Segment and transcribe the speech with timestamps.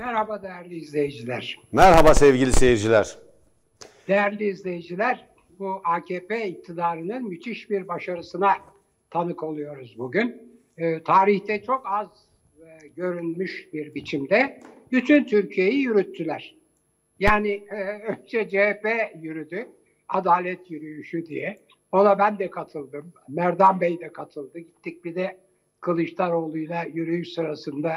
[0.00, 1.60] Merhaba değerli izleyiciler.
[1.72, 3.18] Merhaba sevgili seyirciler.
[4.08, 5.26] Değerli izleyiciler,
[5.58, 8.52] bu AKP iktidarının müthiş bir başarısına
[9.10, 10.58] tanık oluyoruz bugün.
[10.78, 12.08] Ee, tarihte çok az
[12.58, 14.60] e, görünmüş bir biçimde
[14.92, 16.56] bütün Türkiye'yi yürüttüler.
[17.18, 18.86] Yani e, önce CHP
[19.22, 19.68] yürüdü,
[20.08, 21.58] adalet yürüyüşü diye.
[21.92, 23.12] Ona ben de katıldım.
[23.28, 24.58] Merdan Bey de katıldı.
[24.58, 25.38] Gittik bir de
[25.80, 27.92] Kılıçdaroğlu'yla yürüyüş sırasında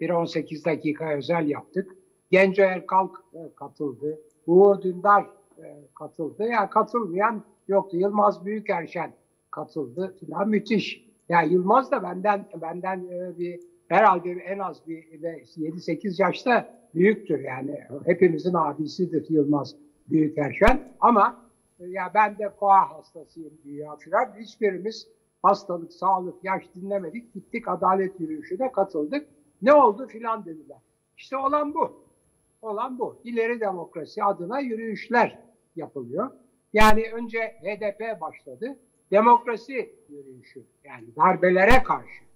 [0.00, 1.96] bir 18 dakika özel yaptık.
[2.30, 4.20] Genco Erkalk e, katıldı.
[4.46, 5.26] Uğur Dündar
[5.58, 5.64] e,
[5.94, 6.42] katıldı.
[6.42, 7.96] Ya yani katılmayan yoktu.
[7.96, 9.12] Yılmaz Büyükerşen
[9.50, 11.06] katıldı filan müthiş.
[11.28, 17.38] Ya yani Yılmaz da benden benden e, bir herhalde en az bir 7-8 yaşta büyüktür
[17.38, 17.80] yani.
[18.04, 19.76] Hepimizin abisidir Yılmaz
[20.10, 20.92] Büyükerşen.
[21.00, 21.46] Ama
[21.78, 24.34] ya ben de koa hastasıyım dünya filan.
[24.40, 25.08] Hiçbirimiz
[25.42, 27.34] hastalık, sağlık, yaş dinlemedik.
[27.34, 29.28] Gittik adalet yürüyüşüne katıldık.
[29.62, 30.78] Ne oldu filan dediler.
[31.16, 32.06] İşte olan bu.
[32.62, 33.20] Olan bu.
[33.24, 35.38] İleri demokrasi adına yürüyüşler
[35.76, 36.30] yapılıyor.
[36.72, 38.78] Yani önce HDP başladı.
[39.10, 42.26] Demokrasi yürüyüşü yani darbelere karşı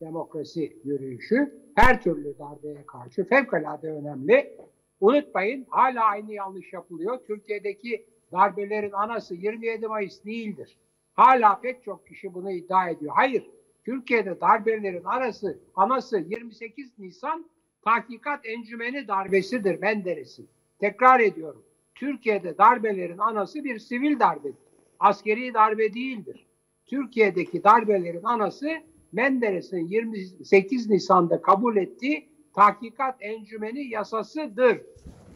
[0.00, 4.56] demokrasi yürüyüşü her türlü darbeye karşı fevkalade önemli.
[5.00, 7.18] Unutmayın hala aynı yanlış yapılıyor.
[7.26, 10.76] Türkiye'deki darbelerin anası 27 Mayıs değildir.
[11.14, 13.12] Hala pek çok kişi bunu iddia ediyor.
[13.16, 13.50] Hayır,
[13.84, 17.46] Türkiye'de darbelerin arası, anası 28 Nisan
[17.82, 20.48] Tahkikat Encümeni darbesidir Menderes'in.
[20.78, 21.62] Tekrar ediyorum.
[21.94, 24.64] Türkiye'de darbelerin anası bir sivil darbedir.
[25.00, 26.46] Askeri darbe değildir.
[26.86, 28.68] Türkiye'deki darbelerin anası
[29.12, 34.80] Menderes'in 28 Nisan'da kabul ettiği Tahkikat Encümeni yasasıdır.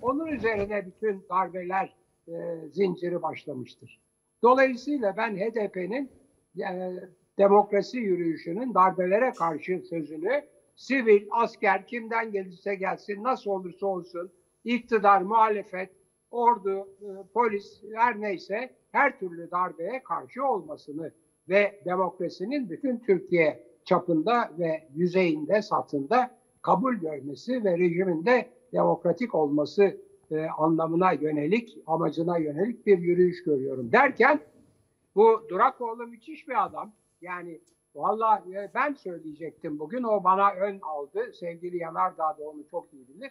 [0.02, 1.94] Onun üzerine bütün darbeler
[2.28, 2.32] e,
[2.72, 4.00] zinciri başlamıştır.
[4.42, 6.10] Dolayısıyla ben HDP'nin
[6.58, 6.64] e,
[7.39, 10.42] demokrasi yürüyüşünün darbelere karşı sözünü
[10.77, 14.31] sivil, asker kimden gelirse gelsin, nasıl olursa olsun,
[14.64, 15.91] iktidar, muhalefet,
[16.31, 21.12] ordu, e, polis her neyse her türlü darbeye karşı olmasını
[21.49, 29.97] ve demokrasinin bütün Türkiye çapında ve yüzeyinde, satında kabul görmesi ve rejiminde demokratik olması
[30.31, 33.93] e, anlamına yönelik, amacına yönelik bir yürüyüş görüyorum.
[33.93, 34.41] Derken
[35.15, 36.93] bu Durakoğlu müthiş bir adam.
[37.21, 37.61] Yani
[37.95, 40.03] valla e, ben söyleyecektim bugün.
[40.03, 41.33] O bana ön aldı.
[41.33, 43.31] Sevgili Yanardağ da onu çok iyi bilir.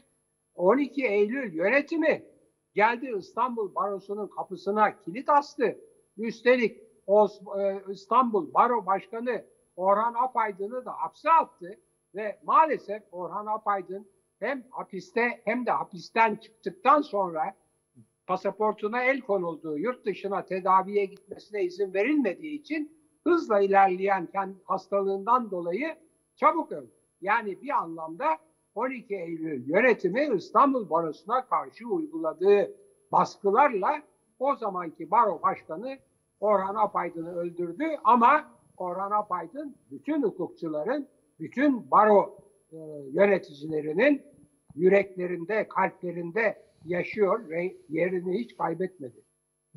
[0.56, 2.26] 12 Eylül yönetimi
[2.74, 5.78] geldi İstanbul Barosu'nun kapısına kilit astı.
[6.18, 6.78] Üstelik
[7.58, 11.80] e, İstanbul Baro Başkanı Orhan Apaydın'ı da hapse attı
[12.16, 14.08] ve maalesef Orhan Apaydın
[14.40, 17.56] hem hapiste hem de hapisten çıktıktan sonra
[18.28, 22.97] pasaportuna el konulduğu, yurt dışına tedaviye gitmesine izin verilmediği için
[23.28, 25.96] hızla ilerleyen kendi hastalığından dolayı
[26.36, 26.92] çabuk öldü.
[27.22, 28.26] Yani bir anlamda
[28.76, 32.72] 12 Eylül yönetimi İstanbul Barosu'na karşı uyguladığı
[33.12, 34.02] baskılarla
[34.40, 35.98] o zamanki baro başkanı
[36.40, 38.46] Orhan Apaydın'ı öldürdü ama
[38.78, 41.08] Orhan Apaydın bütün hukukçuların,
[41.40, 42.38] bütün baro
[42.72, 42.78] e,
[43.12, 44.22] yöneticilerinin
[44.76, 49.24] yüreklerinde, kalplerinde yaşıyor ve yerini hiç kaybetmedi.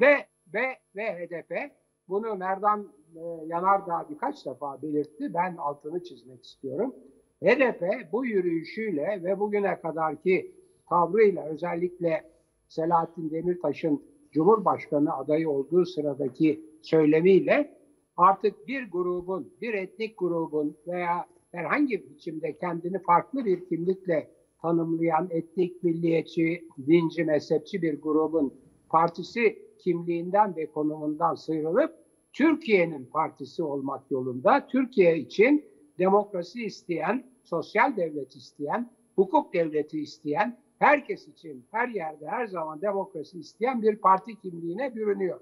[0.00, 1.79] Ve ve ve HDP
[2.10, 5.34] bunu Merdan e, Yanardağ birkaç defa belirtti.
[5.34, 6.94] Ben altını çizmek istiyorum.
[7.42, 10.54] HDP bu yürüyüşüyle ve bugüne kadarki
[10.88, 12.30] tavrıyla özellikle
[12.68, 17.76] Selahattin Demirtaş'ın Cumhurbaşkanı adayı olduğu sıradaki söylemiyle
[18.16, 24.30] artık bir grubun, bir etnik grubun veya herhangi bir biçimde kendini farklı bir kimlikle
[24.62, 28.54] tanımlayan etnik, milliyetçi, dinci, mezhepçi bir grubun
[28.88, 31.94] partisi kimliğinden ve konumundan sıyrılıp
[32.32, 35.64] Türkiye'nin partisi olmak yolunda Türkiye için
[35.98, 43.38] demokrasi isteyen, sosyal devlet isteyen, hukuk devleti isteyen, herkes için her yerde her zaman demokrasi
[43.38, 45.40] isteyen bir parti kimliğine bürünüyor.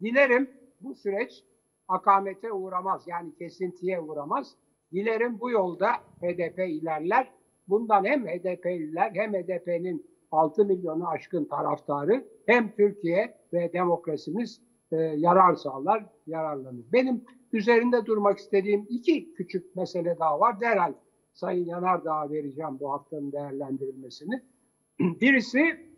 [0.00, 0.50] Dilerim
[0.80, 1.44] bu süreç
[1.88, 4.56] akamete uğramaz yani kesintiye uğramaz.
[4.92, 7.32] Dilerim bu yolda HDP ilerler.
[7.68, 14.60] Bundan hem HDP'liler hem HDP'nin 6 milyonu aşkın taraftarı hem Türkiye ve demokrasimiz
[14.92, 16.84] e, yarar sağlar, yararlanır.
[16.92, 20.60] Benim üzerinde durmak istediğim iki küçük mesele daha var.
[20.60, 20.92] Derhal
[21.32, 24.42] Sayın Yanardağ'a vereceğim bu haftanın değerlendirilmesini.
[25.00, 25.92] Birisi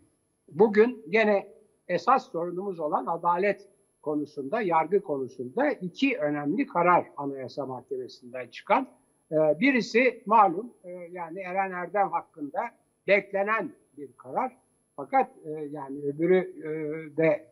[0.51, 1.47] bugün gene
[1.87, 3.69] esas sorunumuz olan adalet
[4.01, 8.87] konusunda, yargı konusunda iki önemli karar Anayasa Mahkemesi'nden çıkan.
[9.31, 12.61] Ee, birisi malum e, yani Eren Erdem hakkında
[13.07, 14.57] beklenen bir karar.
[14.95, 17.51] Fakat e, yani öbürü e, de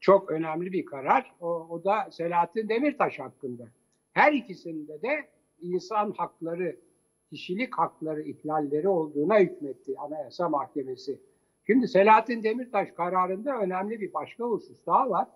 [0.00, 1.32] çok önemli bir karar.
[1.40, 3.64] O, o da Selahattin Demirtaş hakkında.
[4.12, 5.28] Her ikisinde de
[5.60, 6.76] insan hakları
[7.30, 11.20] kişilik hakları ihlalleri olduğuna hükmetti Anayasa Mahkemesi.
[11.66, 15.28] Şimdi Selahattin Demirtaş kararında önemli bir başka husus daha var.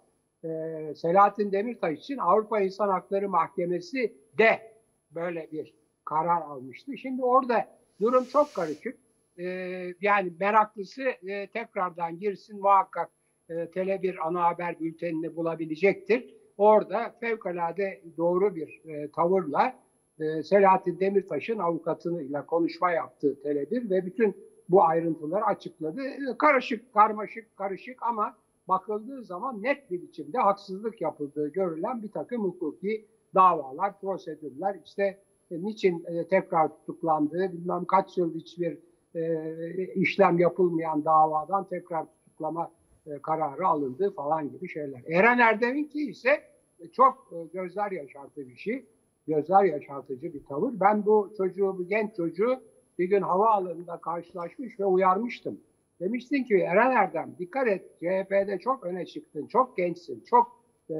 [0.44, 4.72] Ee, Selahattin Demirtaş için Avrupa İnsan Hakları Mahkemesi de
[5.10, 6.98] böyle bir karar almıştı.
[6.98, 7.68] Şimdi orada
[8.00, 8.98] durum çok karışık.
[9.38, 13.10] Ee, yani meraklısı e, tekrardan girsin muhakkak
[13.48, 16.34] e, Tele1 ana haber bültenini bulabilecektir.
[16.56, 19.74] Orada fevkalade doğru bir e, tavırla
[20.20, 24.36] e, Selahattin Demirtaş'ın avukatıyla konuşma yaptı Tele1 ve bütün
[24.68, 26.02] bu ayrıntıları açıkladı.
[26.02, 28.36] E, karışık, karmaşık, karışık ama
[28.68, 35.18] bakıldığı zaman net bir biçimde haksızlık yapıldığı görülen bir takım hukuki davalar, prosedürler, işte
[35.50, 38.78] e, niçin e, tekrar tutuklandığı, bilmem kaç yıl hiçbir
[39.14, 42.70] e, işlem yapılmayan davadan tekrar tutuklama
[43.06, 45.02] e, kararı alındı falan gibi şeyler.
[45.06, 46.42] Eren Erdem'inki ise
[46.80, 48.86] e, çok e, gözler yaşartı bir şey.
[49.26, 50.72] Gözler yaşartıcı bir tavır.
[50.80, 52.60] Ben bu çocuğu, bu genç çocuğu
[52.98, 55.60] bir gün havaalanında karşılaşmış ve uyarmıştım.
[56.00, 60.94] Demiştin ki Eren Erdem dikkat et CHP'de çok öne çıktın, çok gençsin, çok e,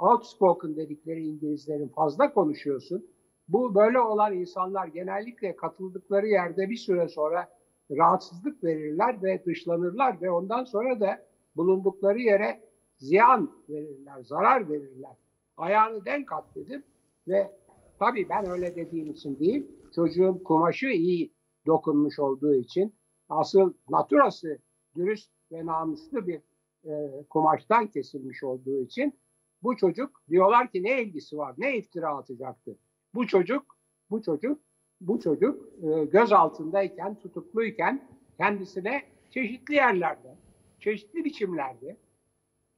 [0.00, 3.06] outspoken dedikleri İngilizlerin fazla konuşuyorsun.
[3.48, 7.48] Bu böyle olan insanlar genellikle katıldıkları yerde bir süre sonra
[7.90, 11.26] rahatsızlık verirler ve dışlanırlar ve ondan sonra da
[11.56, 12.60] bulundukları yere
[12.98, 15.16] ziyan verirler, zarar verirler.
[15.56, 16.84] Ayağını denk at dedim
[17.28, 17.52] ve
[17.98, 21.32] tabii ben öyle dediğim için değil, çocuğun kumaşı iyi
[21.66, 22.94] dokunmuş olduğu için
[23.28, 24.58] asıl naturası
[24.96, 26.40] dürüst ve namuslu bir
[26.84, 29.18] e, kumaştan kesilmiş olduğu için
[29.62, 32.78] bu çocuk diyorlar ki ne ilgisi var, ne iftira atacaktı.
[33.14, 33.76] Bu çocuk,
[34.10, 34.60] bu çocuk,
[35.00, 40.36] bu çocuk e, göz altındayken, tutukluyken kendisine çeşitli yerlerde,
[40.80, 41.96] çeşitli biçimlerde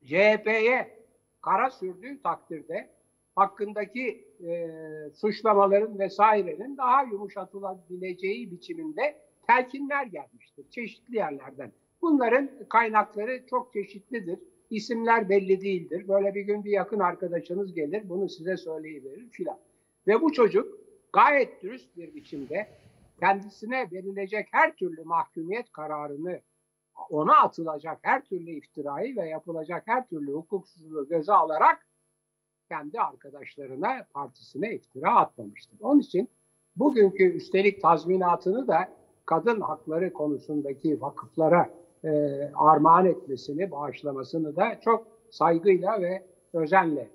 [0.05, 1.07] CHP'ye
[1.41, 2.91] kara sürdüğü takdirde
[3.35, 4.71] hakkındaki e,
[5.15, 9.17] suçlamaların vesairenin daha yumuşatılabileceği biçiminde
[9.47, 11.73] telkinler gelmiştir çeşitli yerlerden.
[12.03, 14.39] Bunların kaynakları çok çeşitlidir.
[14.71, 16.09] İsimler belli değildir.
[16.09, 19.59] Böyle bir gün bir yakın arkadaşınız gelir, bunu size söyleyiverir filan.
[20.07, 20.79] Ve bu çocuk
[21.13, 22.69] gayet dürüst bir biçimde
[23.21, 26.41] kendisine verilecek her türlü mahkumiyet kararını
[27.11, 31.87] ona atılacak her türlü iftirayı ve yapılacak her türlü hukuksuzluğu göze alarak
[32.69, 35.81] kendi arkadaşlarına, partisine iftira atmamıştır.
[35.81, 36.29] Onun için
[36.77, 38.89] bugünkü üstelik tazminatını da
[39.27, 41.71] kadın hakları konusundaki vakıflara
[42.05, 42.11] e,
[42.55, 47.11] armağan etmesini, bağışlamasını da çok saygıyla ve özenle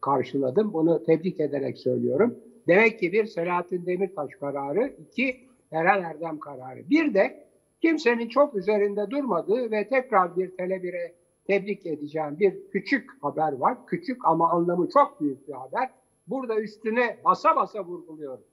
[0.00, 0.72] karşıladım.
[0.72, 2.38] Bunu tebrik ederek söylüyorum.
[2.68, 5.40] Demek ki bir Selahattin Demirtaş kararı, iki
[5.72, 6.90] Eren Erdem kararı.
[6.90, 7.44] Bir de
[7.82, 11.14] kimsenin çok üzerinde durmadığı ve tekrar bir Tele1'e
[11.44, 13.86] tebrik edeceğim bir küçük haber var.
[13.86, 15.90] Küçük ama anlamı çok büyük bir haber.
[16.26, 18.44] Burada üstüne basa basa vurguluyorum.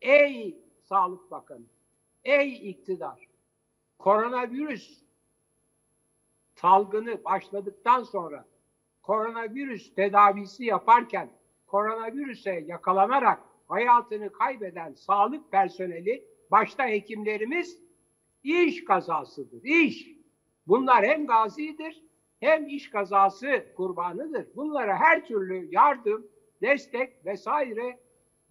[0.00, 1.64] Ey Sağlık Bakanı,
[2.24, 3.28] ey iktidar,
[3.98, 5.02] koronavirüs
[6.54, 8.44] salgını başladıktan sonra
[9.02, 11.30] koronavirüs tedavisi yaparken
[11.66, 17.78] koronavirüse yakalanarak hayatını kaybeden sağlık personeli başta hekimlerimiz
[18.42, 19.62] iş kazasıdır.
[19.64, 20.08] İş.
[20.66, 22.02] Bunlar hem gazidir
[22.40, 24.46] hem iş kazası kurbanıdır.
[24.56, 26.26] Bunlara her türlü yardım,
[26.62, 27.98] destek vesaire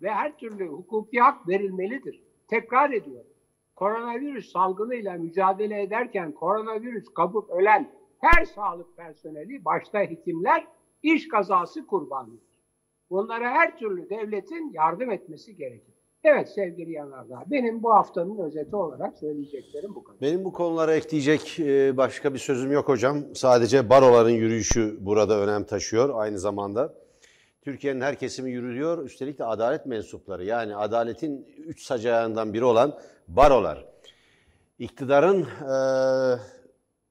[0.01, 2.24] ve her türlü hukuki hak verilmelidir.
[2.47, 3.31] Tekrar ediyorum.
[3.75, 10.68] Koronavirüs salgınıyla mücadele ederken koronavirüs kapıp ölen her sağlık personeli, başta hekimler
[11.04, 12.51] iş kazası kurbanıdır.
[13.09, 15.94] Bunlara her türlü devletin yardım etmesi gerekir.
[16.23, 20.21] Evet sevgili Yanardağ, benim bu haftanın özeti olarak söyleyeceklerim bu kadar.
[20.21, 23.35] Benim bu konulara ekleyecek e, başka bir sözüm yok hocam.
[23.35, 26.94] Sadece baroların yürüyüşü burada önem taşıyor aynı zamanda.
[27.61, 30.45] Türkiye'nin her kesimi yürüyor, üstelik de adalet mensupları.
[30.45, 33.85] Yani adaletin üç sacağından biri olan barolar.
[34.80, 35.75] İktidarın e,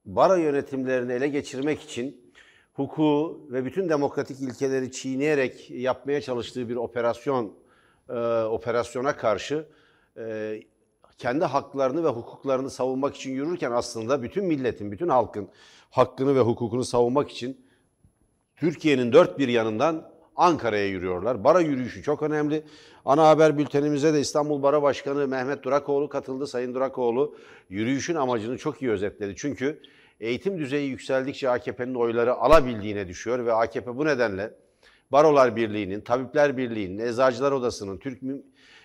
[0.05, 2.33] baro yönetimlerini ele geçirmek için
[2.73, 7.53] hukuku ve bütün demokratik ilkeleri çiğneyerek yapmaya çalıştığı bir operasyon
[8.09, 9.65] e, operasyona karşı
[10.17, 10.59] e,
[11.17, 15.49] kendi haklarını ve hukuklarını savunmak için yürürken aslında bütün milletin, bütün halkın
[15.89, 17.65] hakkını ve hukukunu savunmak için
[18.55, 21.43] Türkiye'nin dört bir yanından Ankara'ya yürüyorlar.
[21.43, 22.63] Bara yürüyüşü çok önemli.
[23.05, 26.47] Ana haber bültenimize de İstanbul Bara Başkanı Mehmet Durakoğlu katıldı.
[26.47, 27.35] Sayın Durakoğlu
[27.69, 29.33] yürüyüşün amacını çok iyi özetledi.
[29.37, 29.81] Çünkü
[30.19, 34.53] eğitim düzeyi yükseldikçe AKP'nin oyları alabildiğine düşüyor ve AKP bu nedenle
[35.11, 38.19] Barolar Birliği'nin, Tabipler Birliği'nin, Eczacılar Odası'nın, Türk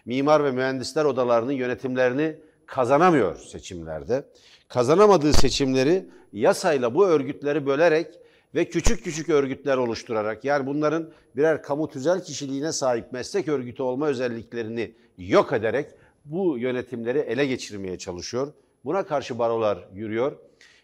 [0.06, 2.36] Mimar ve Mühendisler Odaları'nın yönetimlerini
[2.66, 4.24] kazanamıyor seçimlerde.
[4.68, 8.06] Kazanamadığı seçimleri yasayla bu örgütleri bölerek
[8.54, 14.06] ve küçük küçük örgütler oluşturarak yani bunların birer kamu tüzel kişiliğine sahip meslek örgütü olma
[14.06, 15.86] özelliklerini yok ederek
[16.24, 18.52] bu yönetimleri ele geçirmeye çalışıyor.
[18.84, 20.36] Buna karşı barolar yürüyor.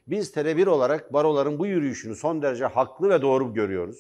[0.07, 3.97] Biz Tele1 olarak baroların bu yürüyüşünü son derece haklı ve doğru görüyoruz.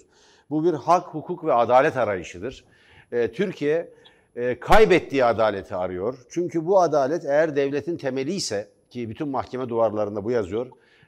[0.50, 2.64] Bu bir hak, hukuk ve adalet arayışıdır.
[3.12, 3.92] Ee, Türkiye
[4.37, 6.19] e, kaybettiği adaleti arıyor.
[6.31, 10.66] Çünkü bu adalet eğer devletin temeli ise ki bütün mahkeme duvarlarında bu yazıyor.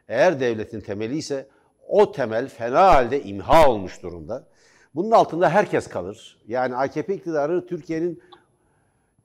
[0.08, 1.46] Eğer devletin temeli ise
[1.88, 4.46] o temel fena halde imha olmuş durumda.
[4.94, 6.38] Bunun altında herkes kalır.
[6.48, 8.22] Yani AKP iktidarı Türkiye'nin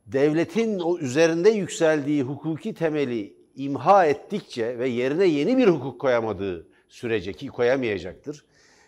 [0.08, 7.34] devletin o üzerinde yükseldiği hukuki temeli imha ettikçe ve yerine yeni bir hukuk koyamadığı sürece
[7.34, 8.46] ki koyamayacaktır.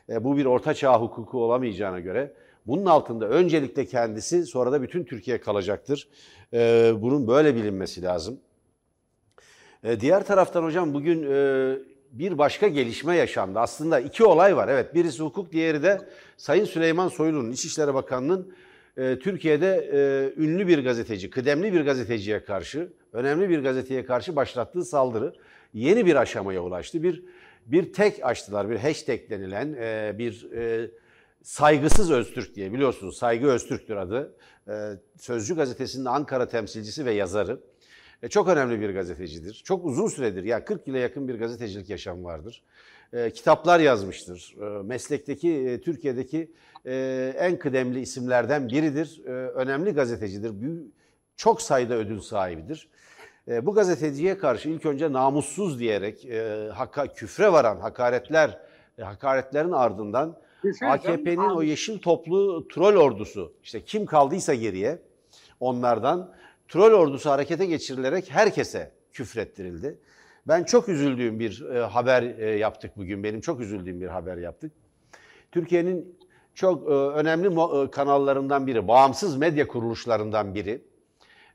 [0.10, 2.34] E, bu bir orta çağ hukuku olamayacağına göre
[2.68, 6.08] bunun altında öncelikle kendisi sonra da bütün Türkiye kalacaktır.
[6.54, 8.40] E, bunun böyle bilinmesi lazım.
[9.84, 11.78] E, diğer taraftan hocam bugün e,
[12.12, 13.60] bir başka gelişme yaşandı.
[13.60, 14.68] Aslında iki olay var.
[14.68, 16.02] Evet birisi hukuk, diğeri de
[16.38, 18.54] Sayın Süleyman Soylu'nun, İçişleri Bakanı'nın
[18.98, 24.86] e, Türkiye'de e, ünlü bir gazeteci, kıdemli bir gazeteciye karşı, önemli bir gazeteye karşı başlattığı
[24.86, 25.34] saldırı
[25.74, 27.04] yeni bir aşamaya ulaştı.
[27.04, 27.24] Bir
[27.66, 30.92] bir tek açtılar, bir hashtag denilen e, bir e,
[31.44, 33.18] saygısız Öztürk diye biliyorsunuz.
[33.18, 34.36] Saygı Öztürk'tür adı.
[34.68, 34.74] E,
[35.18, 37.60] Sözcü gazetesinin Ankara temsilcisi ve yazarı.
[38.24, 39.62] E, çok önemli bir gazetecidir.
[39.66, 42.64] Çok uzun süredir, yani 40 yıla yakın bir gazetecilik yaşam vardır.
[43.14, 44.56] E, kitaplar yazmıştır.
[44.62, 46.52] E, meslekteki, e, Türkiye'deki
[46.86, 49.22] e, en kıdemli isimlerden biridir.
[49.26, 50.62] E, önemli gazetecidir.
[50.62, 50.94] Büyük,
[51.36, 52.90] çok sayıda ödül sahibidir.
[53.48, 58.60] E, bu gazeteciye karşı ilk önce namussuz diyerek e, haka, küfre varan hakaretler,
[58.98, 60.38] e, hakaretlerin ardından
[60.82, 65.00] AKP'nin o yeşil toplu troll ordusu, işte kim kaldıysa geriye
[65.60, 66.32] onlardan
[66.72, 70.00] troll ordusu harekete geçirilerek herkese küfrettirildi.
[70.48, 73.24] Ben çok üzüldüğüm bir e, haber e, yaptık bugün.
[73.24, 74.72] Benim çok üzüldüğüm bir haber yaptık.
[75.52, 76.18] Türkiye'nin
[76.56, 80.82] çok e, önemli e, kanallarından biri, bağımsız medya kuruluşlarından biri,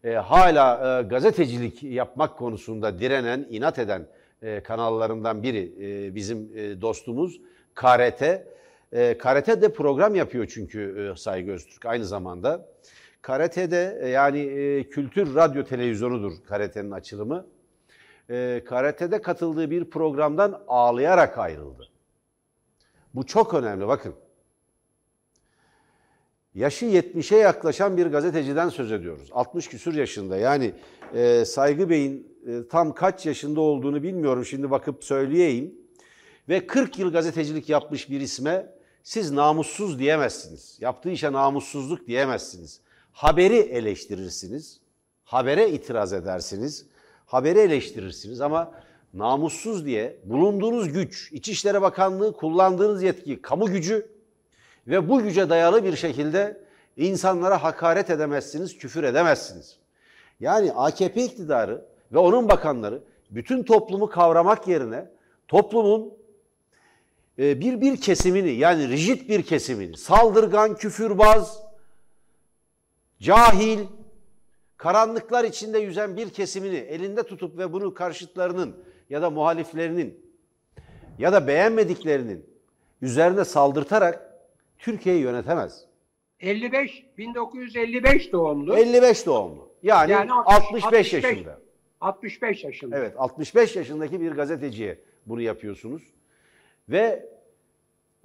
[0.04, 4.06] e, hala e, gazetecilik yapmak konusunda direnen, inat eden
[4.42, 7.40] e, kanallarından biri e, bizim e, dostumuz
[7.74, 8.22] KRT.
[8.92, 12.68] E, KRT de program yapıyor çünkü e, Saygı Öztürk aynı zamanda.
[13.26, 17.46] KRT'de e, yani e, kültür radyo televizyonudur KRT'nin açılımı.
[18.30, 21.88] E, KRT'de katıldığı bir programdan ağlayarak ayrıldı.
[23.14, 24.14] Bu çok önemli bakın.
[26.54, 29.28] Yaşı 70'e yaklaşan bir gazeteciden söz ediyoruz.
[29.32, 30.36] 60 küsur yaşında.
[30.36, 30.72] Yani
[31.14, 34.44] e, Saygı Bey'in e, tam kaç yaşında olduğunu bilmiyorum.
[34.44, 35.74] Şimdi bakıp söyleyeyim.
[36.48, 38.66] Ve 40 yıl gazetecilik yapmış bir isme
[39.02, 40.78] siz namussuz diyemezsiniz.
[40.80, 42.85] Yaptığı işe namussuzluk diyemezsiniz.
[43.16, 44.80] Haberi eleştirirsiniz.
[45.24, 46.86] Habere itiraz edersiniz.
[47.26, 48.72] Haberi eleştirirsiniz ama
[49.14, 54.08] namussuz diye bulunduğunuz güç, İçişleri Bakanlığı kullandığınız yetki, kamu gücü
[54.86, 56.60] ve bu güce dayalı bir şekilde
[56.96, 59.76] insanlara hakaret edemezsiniz, küfür edemezsiniz.
[60.40, 65.10] Yani AKP iktidarı ve onun bakanları bütün toplumu kavramak yerine
[65.48, 66.12] toplumun
[67.38, 71.65] e, bir bir kesimini yani rigid bir kesimini, saldırgan, küfürbaz,
[73.20, 73.78] cahil,
[74.76, 78.76] karanlıklar içinde yüzen bir kesimini elinde tutup ve bunu karşıtlarının
[79.10, 80.26] ya da muhaliflerinin
[81.18, 82.46] ya da beğenmediklerinin
[83.02, 84.38] üzerine saldırtarak
[84.78, 85.84] Türkiye'yi yönetemez.
[86.40, 88.76] 55 1955 doğumlu.
[88.76, 89.68] 55 doğumlu.
[89.82, 91.58] Yani, yani 60, 65, 65 yaşında.
[92.00, 92.98] 65 yaşında.
[92.98, 96.02] Evet, 65 yaşındaki bir gazeteciye bunu yapıyorsunuz.
[96.88, 97.28] Ve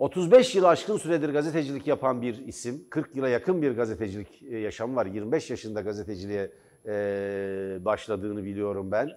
[0.01, 4.95] 35 yıl aşkın süredir gazetecilik yapan bir isim, 40 yıla yakın bir gazetecilik e, yaşamı
[4.95, 5.05] var.
[5.05, 6.51] 25 yaşında gazeteciliğe
[6.85, 6.91] e,
[7.85, 9.09] başladığını biliyorum ben.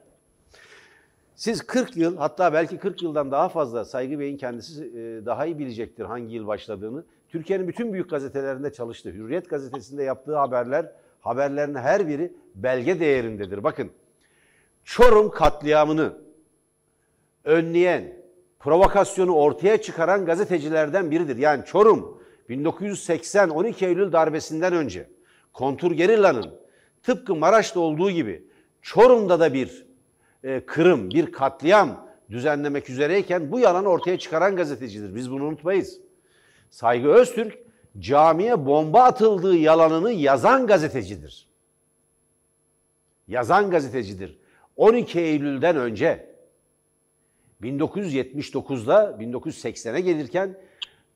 [1.35, 5.59] Siz 40 yıl hatta belki 40 yıldan daha fazla Saygı Bey'in kendisi e, daha iyi
[5.59, 7.05] bilecektir hangi yıl başladığını.
[7.29, 9.11] Türkiye'nin bütün büyük gazetelerinde çalıştı.
[9.11, 13.64] Hürriyet gazetesinde yaptığı haberler, haberlerin her biri belge değerindedir.
[13.64, 13.91] Bakın
[14.85, 16.12] Çorum katliamını
[17.45, 18.24] önleyen,
[18.64, 21.37] provokasyonu ortaya çıkaran gazetecilerden biridir.
[21.37, 25.09] Yani Çorum 1980 12 Eylül darbesinden önce
[25.52, 26.54] kontur gerillanın
[27.02, 28.44] tıpkı Maraş'ta olduğu gibi
[28.83, 29.87] Çorum'da da bir
[30.44, 35.14] e, kırım, bir katliam düzenlemek üzereyken bu yalanı ortaya çıkaran gazetecidir.
[35.14, 36.00] Biz bunu unutmayız.
[36.71, 37.59] Saygı Öztürk
[37.99, 41.49] camiye bomba atıldığı yalanını yazan gazetecidir.
[43.28, 44.38] Yazan gazetecidir.
[44.76, 46.34] 12 Eylül'den önce
[47.64, 50.56] 1979'da 1980'e gelirken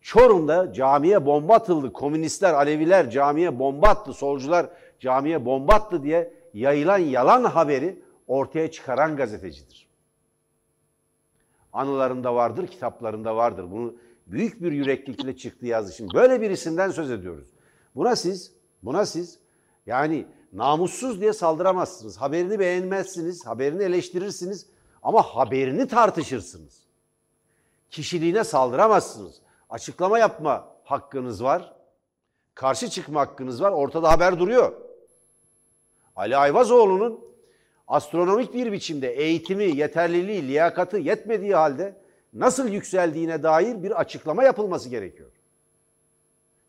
[0.01, 1.93] Çorum'da camiye bomba atıldı.
[1.93, 4.67] Komünistler, Aleviler camiye bomba attı, solcular
[5.01, 9.89] camiye bomba attı diye yayılan yalan haberi ortaya çıkaran gazetecidir.
[11.73, 13.71] Anılarında vardır, kitaplarında vardır.
[13.71, 13.95] Bunu
[14.27, 15.93] büyük bir yüreklilikle çıktı yazdı.
[15.93, 17.49] Şimdi böyle bir isimden söz ediyoruz.
[17.95, 18.53] Buna siz,
[18.83, 19.39] buna siz
[19.87, 22.17] yani namussuz diye saldıramazsınız.
[22.17, 24.67] Haberini beğenmezsiniz, haberini eleştirirsiniz
[25.03, 26.79] ama haberini tartışırsınız.
[27.91, 29.41] Kişiliğine saldıramazsınız.
[29.71, 31.73] Açıklama yapma hakkınız var.
[32.55, 33.73] Karşı çıkma hakkınız var.
[33.73, 34.73] Ortada haber duruyor.
[36.17, 37.21] Ali Ayvazoğlu'nun
[37.89, 41.97] astronomik bir biçimde eğitimi, yeterliliği, liyakatı yetmediği halde
[42.33, 45.31] nasıl yükseldiğine dair bir açıklama yapılması gerekiyor.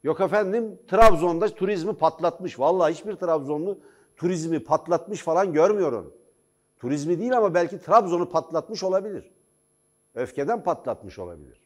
[0.04, 2.60] Yok efendim Trabzon'da turizmi patlatmış.
[2.60, 3.80] Vallahi hiçbir Trabzonlu
[4.18, 6.19] turizmi patlatmış falan görmüyor onu.
[6.80, 9.32] Turizmi değil ama belki Trabzon'u patlatmış olabilir.
[10.16, 11.60] Öfkeden patlatmış olabilir.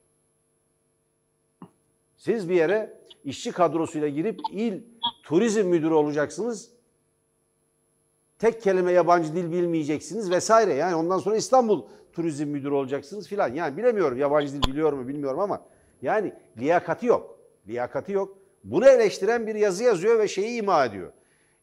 [2.17, 4.81] Siz bir yere işçi kadrosuyla girip il
[5.23, 6.69] turizm müdürü olacaksınız.
[8.39, 10.73] Tek kelime yabancı dil bilmeyeceksiniz vesaire.
[10.73, 13.53] Yani ondan sonra İstanbul turizm müdürü olacaksınız filan.
[13.53, 15.65] Yani bilemiyorum yabancı dil biliyor mu bilmiyorum ama
[16.01, 17.39] yani liyakati yok.
[17.67, 18.37] Liyakati yok.
[18.63, 21.11] Bunu eleştiren bir yazı yazıyor ve şeyi ima ediyor.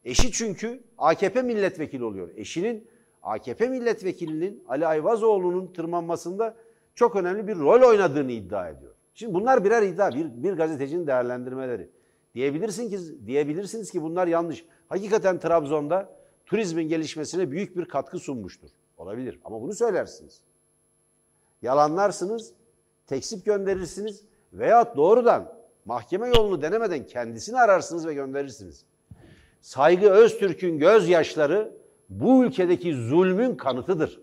[0.04, 2.28] Eşi çünkü AKP milletvekili oluyor.
[2.36, 2.88] Eşinin
[3.22, 6.56] AKP milletvekilinin Ali Ayvazoğlu'nun tırmanmasında
[6.94, 8.94] çok önemli bir rol oynadığını iddia ediyor.
[9.14, 11.90] Şimdi bunlar birer iddia, bir, bir gazetecinin değerlendirmeleri.
[12.34, 14.64] Diyebilirsin ki, diyebilirsiniz ki bunlar yanlış.
[14.88, 16.08] Hakikaten Trabzon'da
[16.46, 18.68] turizmin gelişmesine büyük bir katkı sunmuştur.
[18.96, 20.40] Olabilir ama bunu söylersiniz.
[21.62, 22.52] Yalanlarsınız,
[23.06, 28.84] tekzip gönderirsiniz veya doğrudan mahkeme yolunu denemeden kendisini ararsınız ve gönderirsiniz.
[29.60, 31.79] Saygı Öztürk'ün gözyaşları
[32.10, 34.20] bu ülkedeki zulmün kanıtıdır.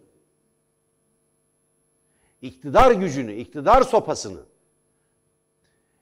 [2.42, 4.40] İktidar gücünü, iktidar sopasını,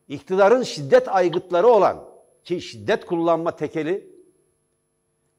[0.08, 2.04] iktidarın şiddet aygıtları olan
[2.44, 4.16] ki şiddet kullanma tekeli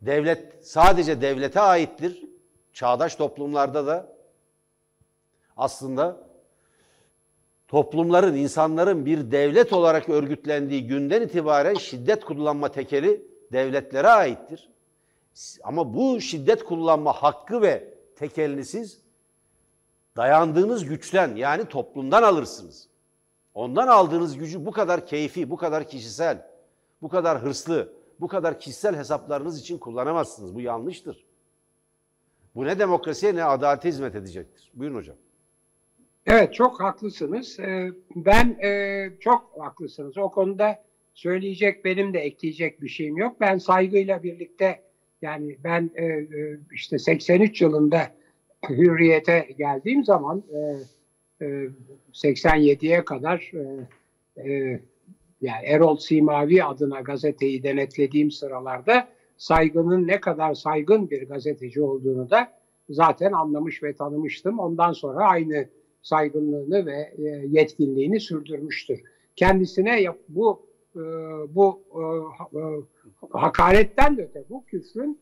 [0.03, 2.25] devlet sadece devlete aittir.
[2.73, 4.17] Çağdaş toplumlarda da
[5.57, 6.27] aslında
[7.69, 14.69] toplumların, insanların bir devlet olarak örgütlendiği günden itibaren şiddet kullanma tekeli devletlere aittir.
[15.65, 19.01] Ama bu şiddet kullanma hakkı ve tekelini siz
[20.17, 22.89] dayandığınız güçten yani toplumdan alırsınız.
[23.55, 26.47] Ondan aldığınız gücü bu kadar keyfi, bu kadar kişisel,
[27.03, 30.55] bu kadar hırslı, bu kadar kişisel hesaplarınız için kullanamazsınız.
[30.55, 31.27] Bu yanlıştır.
[32.55, 34.71] Bu ne demokrasiye ne adalete hizmet edecektir.
[34.75, 35.17] Buyurun hocam.
[36.27, 37.61] Evet çok haklısınız.
[37.61, 40.19] Ee, ben e, çok haklısınız.
[40.19, 40.85] O konuda
[41.15, 43.41] söyleyecek benim de ekleyecek bir şeyim yok.
[43.41, 44.86] Ben saygıyla birlikte
[45.27, 48.01] yani ben e, e, işte 83 yılında
[48.69, 50.43] hürriyete geldiğim zaman
[52.13, 53.53] 87'ye kadar
[55.41, 62.53] yani Erol Simavi adına gazeteyi denetlediğim sıralarda saygının ne kadar saygın bir gazeteci olduğunu da
[62.89, 64.59] zaten anlamış ve tanımıştım.
[64.59, 65.69] Ondan sonra aynı
[66.03, 69.01] saygınlığını ve e, yetkinliğini sürdürmüştür.
[69.37, 71.03] Kendisine bu e,
[71.55, 72.03] bu e,
[73.31, 75.21] hakaretten de öte bu küfrün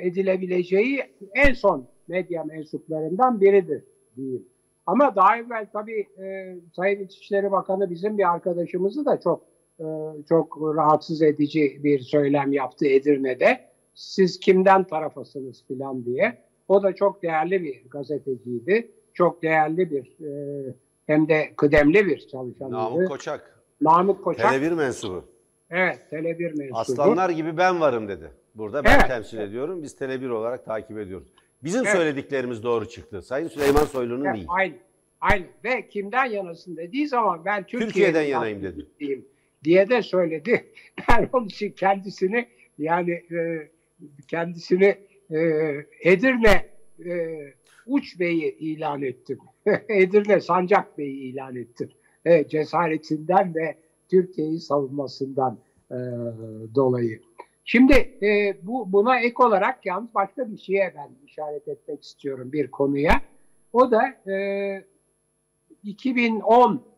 [0.00, 1.02] edilebileceği
[1.34, 3.84] en son medya mensuplarından biridir
[4.16, 4.48] diyeyim.
[4.86, 9.42] Ama daha evvel tabii e, Sayın İçişleri Bakanı bizim bir arkadaşımızı da çok
[9.80, 9.86] e,
[10.28, 13.60] çok rahatsız edici bir söylem yaptı Edirne'de.
[13.94, 16.38] Siz kimden tarafasınız filan diye.
[16.68, 20.74] O da çok değerli bir gazeteciydi çok değerli bir e,
[21.06, 22.70] hem de kıdemli bir çalışanıydı.
[22.70, 23.59] Namık Koçak.
[23.80, 24.52] Namık Koçak.
[24.52, 25.24] Tele1 mensubu.
[25.70, 26.78] Evet, Tele1 mensubu.
[26.78, 28.30] Aslanlar gibi ben varım dedi.
[28.54, 29.08] Burada ben evet.
[29.08, 29.82] temsil ediyorum.
[29.82, 31.28] Biz Tele1 olarak takip ediyoruz.
[31.64, 31.96] Bizim evet.
[31.96, 33.22] söylediklerimiz doğru çıktı.
[33.22, 34.46] Sayın Süleyman Soylu'nun evet, değil.
[34.48, 34.74] Aynı.
[35.20, 35.44] Aynı.
[35.64, 38.86] Ve kimden yanasın dediği zaman ben Türkiye'den, Türkiye'den yanayım dedi.
[39.64, 40.66] Diye de söyledi.
[41.08, 43.68] Ben onun için kendisini yani e,
[44.28, 44.96] kendisini
[45.30, 45.38] e,
[46.02, 46.66] Edirne
[47.06, 47.38] e,
[47.86, 49.38] Uç Bey'i ilan ettim.
[49.88, 51.90] Edirne Sancak Bey'i ilan ettim.
[52.24, 53.76] E, cesaretinden ve
[54.10, 55.58] Türkiye'yi savunmasından
[55.90, 55.96] e,
[56.74, 57.20] dolayı.
[57.64, 62.70] Şimdi e, bu buna ek olarak yalnız başka bir şeye ben işaret etmek istiyorum bir
[62.70, 63.22] konuya.
[63.72, 64.84] O da e,
[65.82, 66.90] 2010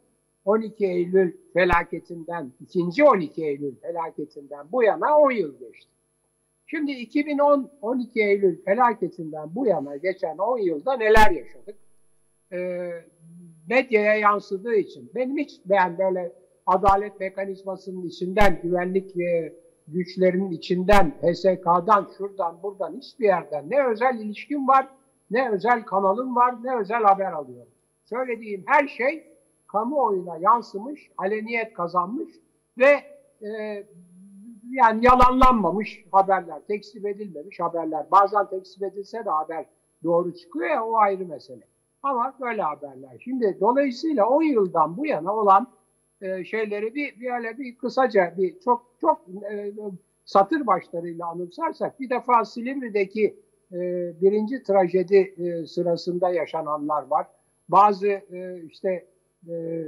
[0.45, 5.91] 12 Eylül felaketinden, ikinci 12 Eylül felaketinden bu yana 10 yıl geçti.
[6.67, 11.77] Şimdi 2010-12 Eylül felaketinden bu yana geçen 10 yılda neler yaşadık?
[12.53, 12.91] Ee,
[13.69, 16.33] medyaya yansıdığı için benim hiç ben böyle
[16.67, 19.53] adalet mekanizmasının içinden, güvenlik ve
[19.89, 24.89] güçlerinin içinden, HSK'dan, şuradan, buradan hiçbir yerden ne özel ilişkim var,
[25.31, 27.73] ne özel kanalım var, ne özel haber alıyorum.
[28.05, 29.27] Söylediğim her şey
[29.67, 32.35] kamuoyuna yansımış, aleniyet kazanmış
[32.79, 32.91] ve
[33.43, 33.85] e,
[34.71, 38.11] yani yalanlanmamış haberler, tekzip edilmemiş haberler.
[38.11, 39.67] Bazen tekzip edilse de haber
[40.05, 41.72] doğru çıkıyor ya o ayrı mesele.
[42.03, 43.19] Ama böyle haberler.
[43.25, 45.67] Şimdi dolayısıyla 10 yıldan bu yana olan
[46.21, 49.73] e, şeyleri bir, bir öyle bir kısaca bir çok çok e,
[50.25, 53.37] satır başlarıyla anımsarsak bir defa Silivri'deki
[53.73, 57.27] e, birinci trajedi e, sırasında yaşananlar var.
[57.69, 59.07] Bazı e, işte
[59.49, 59.85] e,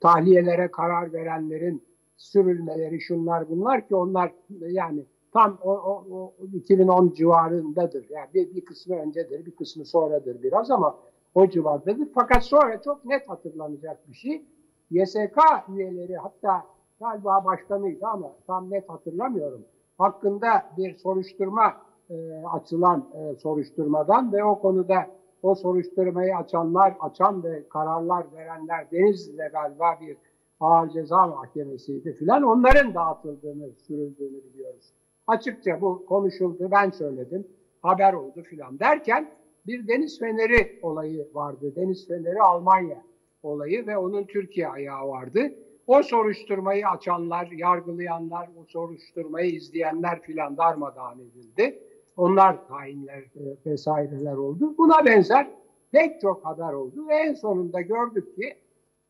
[0.00, 1.82] tahliyelere karar verenlerin
[2.16, 8.06] sürülmeleri şunlar bunlar ki onlar yani tam o, o, o 2010 civarındadır.
[8.10, 10.98] Yani bir, bir kısmı öncedir, bir kısmı sonradır biraz ama
[11.34, 12.08] o civardadır.
[12.14, 14.44] Fakat sonra çok net hatırlanacak bir şey.
[14.90, 16.66] YSK üyeleri hatta
[17.00, 19.64] galiba başkanıydı ama tam net hatırlamıyorum.
[19.98, 21.76] Hakkında bir soruşturma
[22.10, 22.14] e,
[22.52, 25.06] açılan e, soruşturmadan ve o konuda
[25.42, 30.16] o soruşturmayı açanlar, açan ve kararlar verenler Denizli'de galiba bir
[30.60, 32.42] ağır ceza mahkemesiydi filan.
[32.42, 34.92] Onların dağıtıldığını, sürüldüğünü biliyoruz.
[35.26, 37.46] Açıkça bu konuşuldu, ben söyledim,
[37.82, 39.30] haber oldu filan derken
[39.66, 41.72] bir deniz feneri olayı vardı.
[41.76, 43.02] Deniz feneri Almanya
[43.42, 45.40] olayı ve onun Türkiye ayağı vardı.
[45.86, 51.78] O soruşturmayı açanlar, yargılayanlar, o soruşturmayı izleyenler filan darmadağın edildi.
[52.16, 54.74] Onlar tayinler e, vesaireler oldu.
[54.78, 55.50] Buna benzer
[55.92, 58.54] pek çok haber oldu ve en sonunda gördük ki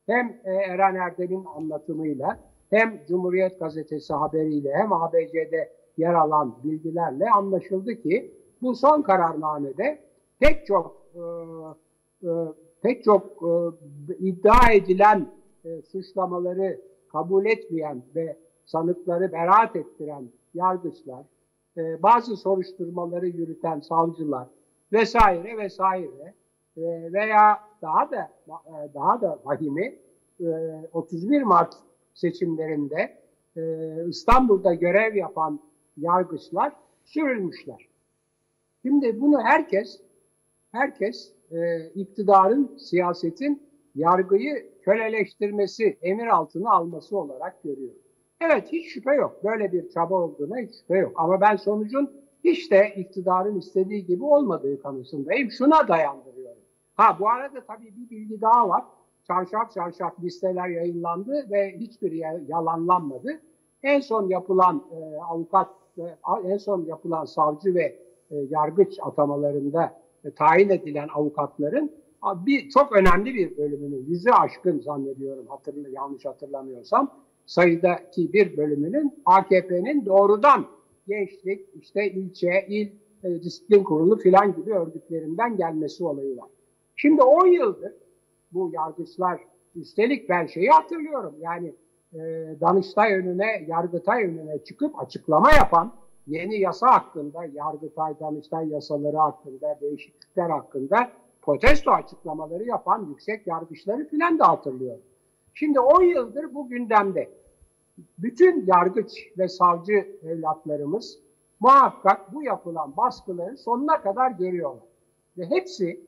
[0.06, 2.40] hem e, Eren Erdem'in anlatımıyla
[2.70, 9.98] hem Cumhuriyet Gazetesi haberiyle hem ABC'de yer alan bilgilerle anlaşıldı ki bu son kararnamede
[10.40, 11.20] pek çok e,
[12.28, 12.30] e,
[12.82, 15.32] pek çok e, iddia edilen
[15.64, 21.24] e, suçlamaları kabul etmeyen ve sanıkları beraat ettiren yargıçlar,
[21.76, 24.48] bazı soruşturmaları yürüten savcılar
[24.92, 26.34] vesaire vesaire
[27.12, 28.30] veya daha da
[28.94, 29.98] daha da vahimi
[30.40, 30.46] e,
[30.92, 31.74] 31 Mart
[32.14, 33.18] seçimlerinde
[34.08, 35.60] İstanbul'da görev yapan
[35.96, 36.72] yargıçlar
[37.04, 37.88] sürülmüşler.
[38.82, 40.03] Şimdi bunu herkes
[40.74, 43.62] herkes e, iktidarın, siyasetin
[43.94, 47.94] yargıyı köleleştirmesi, emir altına alması olarak görüyor.
[48.40, 49.44] Evet hiç şüphe yok.
[49.44, 51.12] Böyle bir çaba olduğuna hiç şüphe yok.
[51.14, 52.10] Ama ben sonucun
[52.44, 55.50] hiç de iktidarın istediği gibi olmadığı kanısındayım.
[55.50, 56.62] Şuna dayandırıyorum.
[56.94, 58.84] Ha bu arada tabii bir bilgi daha var.
[59.26, 62.12] Çarşaf çarşaf listeler yayınlandı ve hiçbir
[62.48, 63.40] yalanlanmadı.
[63.82, 66.02] En son yapılan e, avukat, e,
[66.44, 67.98] en son yapılan savcı ve
[68.30, 71.92] e, yargıç atamalarında tayin edilen avukatların
[72.46, 77.14] bir çok önemli bir bölümünün yüzü aşkın zannediyorum hatırlı yanlış hatırlamıyorsam
[77.46, 80.66] sayıdaki bir bölümünün AKP'nin doğrudan
[81.08, 82.88] gençlik, işte ilçe, il
[83.24, 86.48] e, disiplin kurulu filan gibi örgütlerinden gelmesi olayı var.
[86.96, 87.92] Şimdi 10 yıldır
[88.52, 89.40] bu yargıçlar
[89.74, 91.74] üstelik ben şeyi hatırlıyorum yani
[92.14, 92.20] e,
[92.60, 95.92] Danıştay önüne, Yargıtay önüne çıkıp açıklama yapan
[96.26, 104.38] yeni yasa hakkında, Yargıtay, Danıştay yasaları hakkında, değişiklikler hakkında protesto açıklamaları yapan yüksek yargıçları filan
[104.38, 105.02] da hatırlıyorum.
[105.54, 107.30] Şimdi 10 yıldır bu gündemde.
[108.18, 111.18] Bütün yargıç ve savcı evlatlarımız
[111.60, 114.88] muhakkak bu yapılan baskıları sonuna kadar görüyorlar.
[115.38, 116.00] Ve hepsi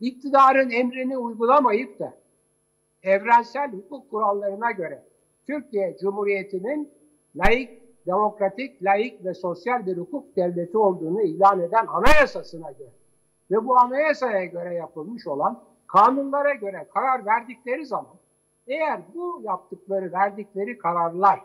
[0.00, 2.14] iktidarın emrini uygulamayıp da
[3.02, 5.02] evrensel hukuk kurallarına göre
[5.46, 6.92] Türkiye Cumhuriyeti'nin
[7.36, 12.92] layık, demokratik, layık ve sosyal bir hukuk devleti olduğunu ilan eden anayasasına göre
[13.50, 18.16] ve bu anayasaya göre yapılmış olan kanunlara göre karar verdikleri zaman
[18.66, 21.40] eğer bu yaptıkları, verdikleri kararlar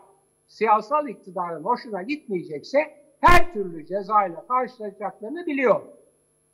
[0.46, 2.78] siyasal iktidarın hoşuna gitmeyecekse
[3.20, 5.80] her türlü cezayla karşılaşacaklarını biliyor.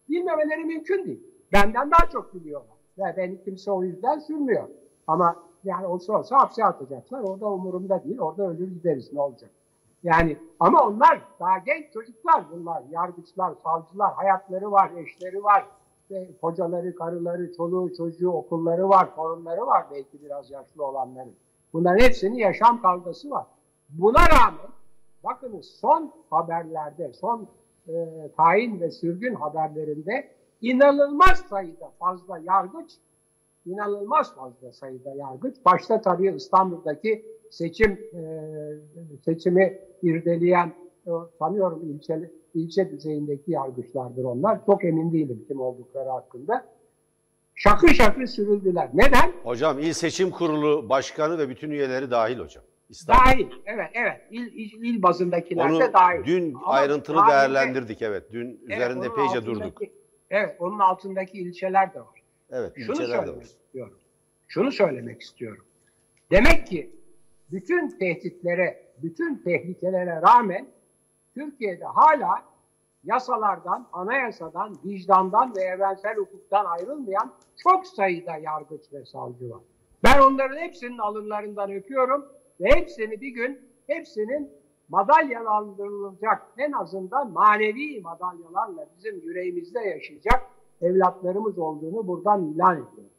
[0.08, 1.22] Bilmemeleri mümkün değil.
[1.52, 2.76] Benden daha çok biliyorlar.
[2.98, 4.68] Ve beni kimse o yüzden sürmüyor.
[5.06, 7.20] Ama yani olsa olsa hapse atacaklar.
[7.20, 8.18] Orada umurumda değil.
[8.18, 9.50] Orada ölür gideriz ne olacak.
[10.06, 12.82] Yani ama onlar daha genç çocuklar bunlar.
[12.90, 15.66] Yargıçlar, savcılar, hayatları var, eşleri var.
[16.02, 21.34] İşte kocaları, karıları, çoluğu, çocuğu, okulları var, torunları var belki biraz yaşlı olanların.
[21.72, 23.46] Bunların hepsinin yaşam kavgası var.
[23.88, 24.70] Buna rağmen
[25.24, 27.48] bakınız son haberlerde, son
[27.88, 27.94] e,
[28.36, 30.28] tayin ve sürgün haberlerinde
[30.60, 32.92] inanılmaz sayıda fazla yargıç,
[33.66, 35.56] inanılmaz fazla sayıda yargıç.
[35.64, 38.20] Başta tabii İstanbul'daki seçim e,
[39.24, 40.74] seçimi irdeleyen
[41.06, 44.66] e, sanıyorum ilçe, ilçe düzeyindeki yargıçlardır onlar.
[44.66, 46.66] Çok emin değilim kim oldukları hakkında.
[47.54, 48.90] Şakır şakır sürüldüler.
[48.94, 49.32] Neden?
[49.42, 52.64] Hocam il Seçim Kurulu Başkanı ve bütün üyeleri dahil hocam.
[52.90, 53.20] İstanbul.
[53.24, 54.20] Dahil, evet, evet.
[54.30, 56.24] İl, il, il bazındakiler Onu de dahil.
[56.24, 58.32] dün Ama ayrıntılı dahil de- değerlendirdik evet.
[58.32, 59.82] Dün Evet, üzerinde altındaki- durduk.
[60.30, 62.22] Evet, onun altındaki ilçeler de var.
[62.50, 63.42] Evet, Şunu ilçeler de var.
[63.42, 63.98] istiyorum.
[64.48, 65.64] Şunu söylemek istiyorum.
[66.30, 66.90] Demek ki
[67.50, 70.66] bütün tehditlere, bütün tehlikelere rağmen
[71.34, 72.44] Türkiye'de hala
[73.04, 79.60] yasalardan, anayasadan, vicdandan ve evrensel hukuktan ayrılmayan çok sayıda yargıç ve savcı var.
[80.04, 82.26] Ben onların hepsinin alınlarından öpüyorum
[82.60, 84.50] ve hepsini bir gün hepsinin
[84.88, 90.42] madalyalandırılacak en azından manevi madalyalarla bizim yüreğimizde yaşayacak
[90.82, 93.10] evlatlarımız olduğunu buradan ilan ediyorum.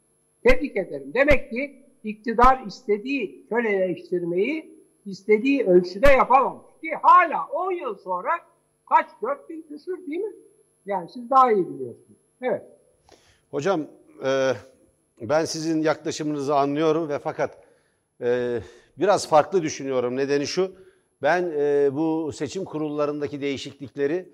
[0.42, 1.12] Tebrik ederim.
[1.14, 6.66] Demek ki iktidar istediği köleleştirmeyi istediği ölçüde yapamamış.
[6.80, 8.30] Ki hala 10 yıl sonra
[8.88, 9.06] kaç?
[9.22, 10.32] 4 bin küsur değil mi?
[10.86, 12.18] Yani siz daha iyi biliyorsunuz.
[12.42, 12.62] Evet.
[13.50, 13.86] Hocam
[14.24, 14.52] e,
[15.20, 17.58] ben sizin yaklaşımınızı anlıyorum ve fakat
[18.20, 18.60] e,
[18.98, 20.16] biraz farklı düşünüyorum.
[20.16, 20.72] Nedeni şu,
[21.22, 24.28] ben e, bu seçim kurullarındaki değişiklikleri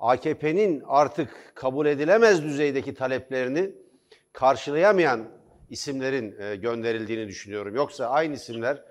[0.00, 3.70] AKP'nin artık kabul edilemez düzeydeki taleplerini
[4.32, 5.39] karşılayamayan
[5.70, 7.74] isimlerin e, gönderildiğini düşünüyorum.
[7.74, 8.84] Yoksa aynı isimler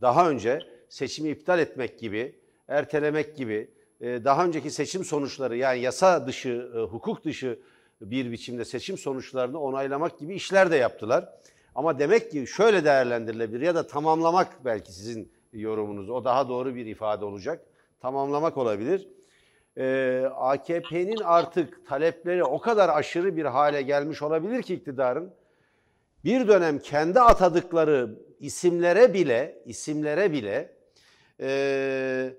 [0.00, 6.26] daha önce seçimi iptal etmek gibi, ertelemek gibi, e, daha önceki seçim sonuçları yani yasa
[6.26, 7.58] dışı, e, hukuk dışı
[8.00, 11.28] bir biçimde seçim sonuçlarını onaylamak gibi işler de yaptılar.
[11.74, 16.10] Ama demek ki şöyle değerlendirilebilir ya da tamamlamak belki sizin yorumunuz.
[16.10, 17.66] O daha doğru bir ifade olacak.
[18.00, 19.08] Tamamlamak olabilir.
[19.78, 25.32] Ee, AKP'nin artık talepleri o kadar aşırı bir hale gelmiş olabilir ki iktidarın
[26.24, 30.76] bir dönem kendi atadıkları isimlere bile isimlere bile
[31.40, 32.30] e,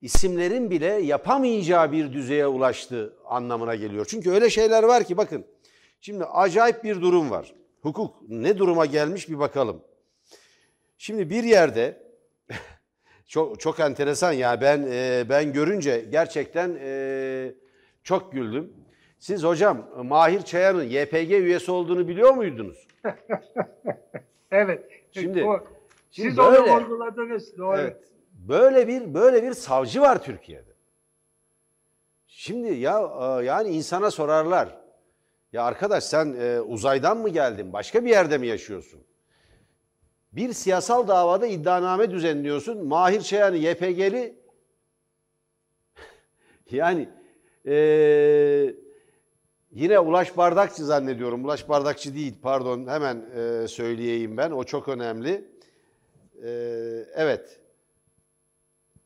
[0.00, 4.06] isimlerin bile yapamayacağı bir düzeye ulaştı anlamına geliyor.
[4.08, 5.46] Çünkü öyle şeyler var ki bakın
[6.00, 7.54] şimdi acayip bir durum var.
[7.82, 9.84] Hukuk ne duruma gelmiş bir bakalım.
[10.98, 12.02] Şimdi bir yerde
[13.26, 17.54] çok çok enteresan ya ben e, ben görünce gerçekten e,
[18.02, 18.85] çok güldüm.
[19.18, 22.88] Siz hocam Mahir Çayan'ın YPG üyesi olduğunu biliyor muydunuz?
[24.50, 24.84] evet.
[25.12, 25.66] Şimdi, o,
[26.10, 27.58] şimdi siz böyle, onu vurguladınız.
[27.58, 27.80] Doğru.
[27.80, 27.96] Evet.
[28.32, 30.76] Böyle bir böyle bir savcı var Türkiye'de.
[32.26, 34.78] Şimdi ya e, yani insana sorarlar.
[35.52, 37.72] Ya arkadaş sen e, uzaydan mı geldin?
[37.72, 39.00] Başka bir yerde mi yaşıyorsun?
[40.32, 42.86] Bir siyasal davada iddianame düzenliyorsun.
[42.86, 44.36] Mahir Çayan'ı YPG'li
[46.70, 47.08] yani
[47.66, 47.74] e,
[49.76, 51.44] yine Ulaş Bardakçı zannediyorum.
[51.44, 54.50] Ulaş Bardakçı değil pardon hemen e, söyleyeyim ben.
[54.50, 55.44] O çok önemli.
[56.42, 56.50] E,
[57.14, 57.60] evet.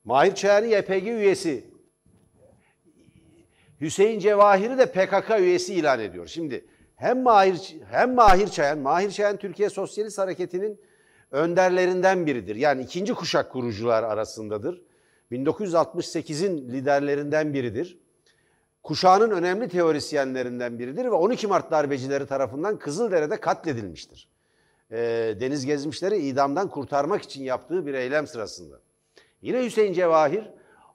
[0.05, 1.65] Mahir Çayan'ı YPG üyesi.
[3.81, 6.27] Hüseyin Cevahir'i de PKK üyesi ilan ediyor.
[6.27, 6.65] Şimdi
[6.97, 10.81] hem Mahir hem Mahir Çayan, Mahir Çayan Türkiye Sosyalist Hareketi'nin
[11.31, 12.57] önderlerinden biridir.
[12.57, 14.83] Yani ikinci kuşak kurucular arasındadır.
[15.33, 17.99] 1968'in liderlerinden biridir.
[18.83, 24.29] Kuşağının önemli teorisyenlerinden biridir ve 12 Mart darbecileri tarafından Kızıldere'de katledilmiştir.
[24.91, 24.97] E,
[25.41, 28.81] deniz gezmişleri idamdan kurtarmak için yaptığı bir eylem sırasında.
[29.43, 30.51] Yine Hüseyin Cevahir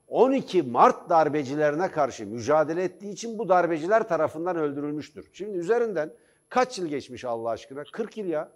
[0.07, 5.29] 12 Mart darbecilerine karşı mücadele ettiği için bu darbeciler tarafından öldürülmüştür.
[5.33, 6.11] Şimdi üzerinden
[6.49, 7.83] kaç yıl geçmiş Allah aşkına?
[7.91, 8.49] 40 yıl ya.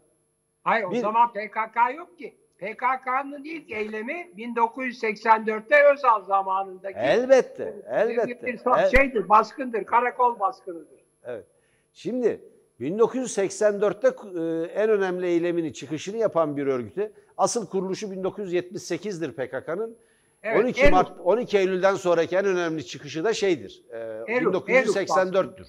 [0.64, 2.38] Hayır o Bir- zaman PKK yok ki.
[2.60, 8.48] PKK'nın ilk eylemi 1984'te Özal zamanındaki Elbette, elbette.
[8.48, 11.00] bir El- şeydir, baskındır, karakol baskınıdır.
[11.24, 11.46] Evet.
[11.94, 12.42] Şimdi
[12.80, 19.98] 1984'te e, en önemli eylemini, çıkışını yapan bir örgüte asıl kuruluşu 1978'dir PKK'nın.
[20.44, 20.92] Evet, 12 Eruk.
[20.94, 23.84] Mart 12 Eylül'den sonraki en önemli çıkışı da şeydir.
[23.92, 25.68] Eruk, 1984'tür.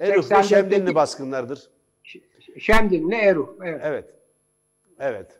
[0.00, 1.70] Eruk ve 84'teki Şemdinli baskınlardır.
[2.58, 3.48] Şemdinli Eruh.
[3.64, 3.80] Evet.
[3.84, 4.04] Evet.
[5.00, 5.37] Evet.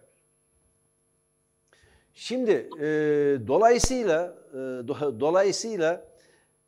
[2.20, 2.50] Şimdi
[2.80, 2.84] e,
[3.48, 6.04] dolayısıyla e, do- dolayısıyla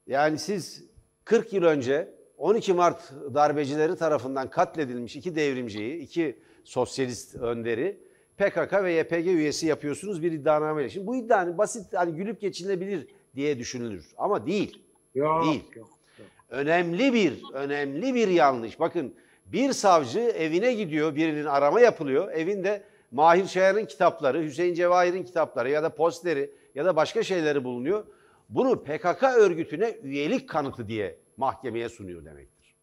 [0.06, 0.84] yani siz
[1.24, 2.08] 40 yıl önce
[2.38, 7.98] 12 Mart darbecileri tarafından katledilmiş iki devrimciyi, iki sosyalist önderi
[8.38, 10.90] PKK ve YPG üyesi yapıyorsunuz bir iddianameyle.
[10.90, 14.82] Şimdi bu iddianın basit hani gülüp geçilebilir diye düşünülür ama değil.
[15.14, 15.64] Yok, Değil.
[15.64, 15.76] yok.
[15.76, 16.28] yok.
[16.48, 18.80] Önemli bir, önemli bir yanlış.
[18.80, 19.14] Bakın
[19.46, 22.32] bir savcı evine gidiyor, birinin arama yapılıyor.
[22.32, 28.06] Evinde Mahir Çayar'ın kitapları, Hüseyin Cevahir'in kitapları ya da posteri ya da başka şeyleri bulunuyor.
[28.48, 32.74] Bunu PKK örgütüne üyelik kanıtı diye mahkemeye sunuyor demektir.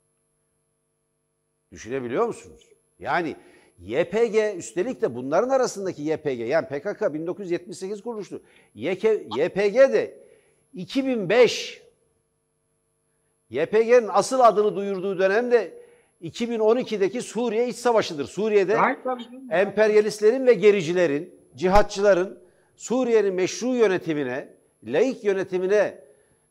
[1.72, 2.70] Düşünebiliyor musunuz?
[3.00, 3.36] Yani
[3.80, 8.42] YPG üstelik de bunların arasındaki YPG yani PKK 1978 kuruluştu.
[8.76, 10.28] YPG de
[10.74, 11.82] 2005
[13.50, 15.77] YPG'nin asıl adını duyurduğu dönemde
[16.22, 18.26] 2012'deki Suriye İç Savaşı'dır.
[18.26, 18.76] Suriye'de
[19.52, 22.40] emperyalistlerin ve gericilerin, cihatçıların
[22.76, 24.54] Suriye'nin meşru yönetimine,
[24.84, 26.04] laik yönetimine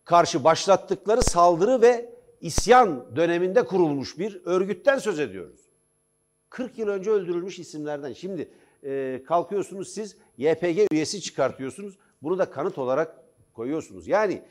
[0.04, 5.60] karşı başlattıkları saldırı ve isyan döneminde kurulmuş bir örgütten söz ediyoruz.
[6.50, 8.12] 40 yıl önce öldürülmüş isimlerden.
[8.12, 8.48] Şimdi
[8.84, 11.98] e, kalkıyorsunuz siz YPG üyesi çıkartıyorsunuz.
[12.22, 13.16] Bunu da kanıt olarak
[13.52, 14.08] koyuyorsunuz.
[14.08, 14.42] Yani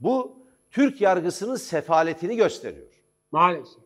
[0.00, 0.36] bu
[0.70, 2.86] Türk yargısının sefaletini gösteriyor.
[3.32, 3.83] Maalesef.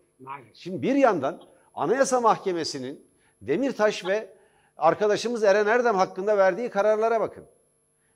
[0.55, 1.43] Şimdi bir yandan
[1.75, 3.09] Anayasa Mahkemesi'nin
[3.43, 4.35] Demirtaş ve
[4.77, 7.45] arkadaşımız Eren Erdem hakkında verdiği kararlara bakın.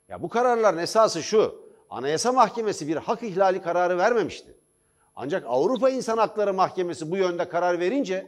[0.09, 1.63] Ya bu kararların esası şu.
[1.89, 4.57] Anayasa Mahkemesi bir hak ihlali kararı vermemişti.
[5.15, 8.27] Ancak Avrupa İnsan Hakları Mahkemesi bu yönde karar verince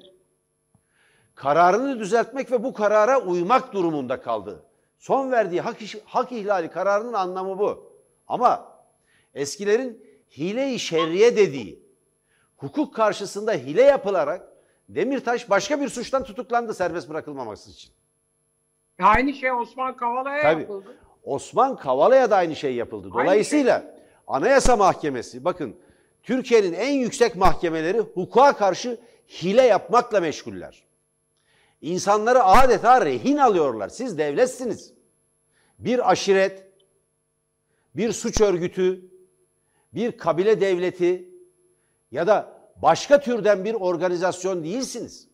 [1.35, 4.63] kararını düzeltmek ve bu karara uymak durumunda kaldı.
[4.99, 7.93] Son verdiği hak, hak ihlali kararının anlamı bu.
[8.27, 8.71] Ama
[9.33, 10.05] eskilerin
[10.37, 11.84] hile-i şerriye dediği
[12.57, 14.55] hukuk karşısında hile yapılarak
[14.89, 17.91] Demirtaş başka bir suçtan tutuklandı serbest bırakılmaması için.
[18.99, 20.61] Aynı şey Osman Kavala'ya Tabii.
[20.61, 20.97] yapıldı.
[21.23, 23.09] Osman Kavala'ya da aynı şey yapıldı.
[23.13, 23.89] Dolayısıyla şey.
[24.27, 25.75] Anayasa Mahkemesi bakın
[26.23, 30.83] Türkiye'nin en yüksek mahkemeleri hukuka karşı hile yapmakla meşguller.
[31.81, 33.89] İnsanları adeta rehin alıyorlar.
[33.89, 34.93] Siz devletsiniz.
[35.79, 36.67] Bir aşiret,
[37.95, 39.01] bir suç örgütü,
[39.93, 41.29] bir kabile devleti
[42.15, 45.27] ya da başka türden bir organizasyon değilsiniz.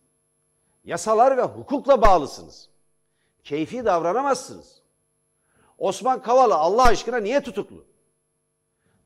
[0.84, 2.70] Yasalar ve hukukla bağlısınız.
[3.44, 4.82] Keyfi davranamazsınız.
[5.78, 7.86] Osman Kavala Allah aşkına niye tutuklu?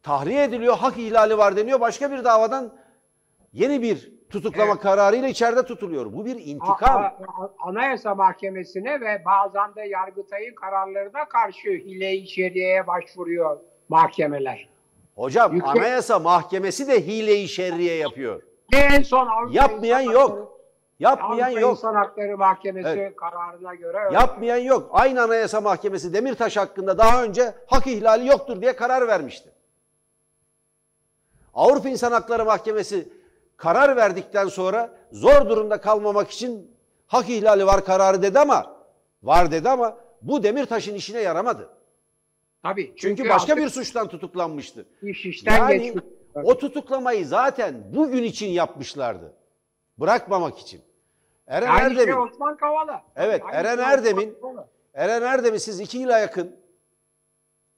[0.03, 1.79] Tahliye ediliyor, hak ihlali var deniyor.
[1.79, 2.73] Başka bir davadan
[3.53, 4.81] yeni bir tutuklama Evet.
[4.83, 6.13] kararıyla içeride tutuluyor.
[6.13, 6.97] Bu bir intikam.
[7.01, 13.59] a- a- Anayasa Mahkemesi'ne ve bazen de Yargıtay'ın kararlarına karşı hile-i içeriye başvuruyor
[13.89, 14.74] mahkemeler.
[15.15, 18.41] Hocam Yüksek- Anayasa Mahkemesi de hile-i şerriye yapıyor.
[18.73, 20.29] En son Avrupa Yapmayan İnsan yok.
[20.29, 20.45] Hakları-
[20.99, 21.71] Yapmayan Avrupa yok.
[21.77, 23.15] İnsan Hakları Mahkemesi Evet.
[23.15, 24.15] kararına göre öyle.
[24.15, 24.89] Yapmayan yok.
[24.91, 29.51] Aynı Anayasa Mahkemesi Demirtaş hakkında daha önce hak ihlali yoktur diye karar vermişti.
[31.53, 33.09] Avrupa İnsan Hakları Mahkemesi
[33.57, 36.75] karar verdikten sonra zor durumda kalmamak için
[37.07, 38.75] hak ihlali var kararı dedi ama
[39.23, 41.69] var dedi ama bu Demirtaş'ın işine yaramadı.
[42.65, 42.93] Tabii.
[42.97, 44.85] Çünkü, başka artık bir suçtan tutuklanmıştı.
[45.01, 46.03] iş işten Yani geçmiş.
[46.43, 49.33] o tutuklamayı zaten bugün için yapmışlardı.
[49.99, 50.81] Bırakmamak için.
[51.47, 53.03] Eren Aynı Erdem'in şey Osman Kavala.
[53.15, 54.37] Evet, Aynı Eren şey Erdem'in-.
[54.93, 56.55] Eren Erdem'i siz iki yıla yakın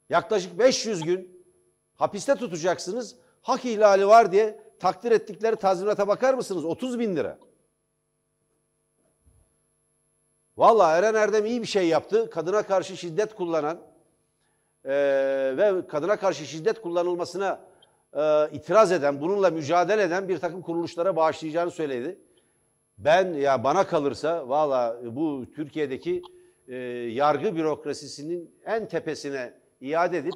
[0.09, 1.45] yaklaşık 500 gün
[1.95, 3.15] hapiste tutacaksınız.
[3.41, 6.65] Hak ihlali var diye takdir ettikleri tazminata bakar mısınız?
[6.65, 7.37] 30 bin lira.
[10.57, 12.29] Vallahi Eren Erdem iyi bir şey yaptı.
[12.29, 13.79] Kadına karşı şiddet kullanan
[14.87, 17.59] eee, ve kadına karşı şiddet kullanılmasına
[18.15, 22.17] eee, itiraz eden, bununla mücadele eden bir takım kuruluşlara bağışlayacağını söyledi.
[22.97, 26.21] Ben ya bana kalırsa valla bu Türkiye'deki
[26.67, 26.75] e,
[27.11, 30.33] yargı bürokrasisinin en tepesine iade edip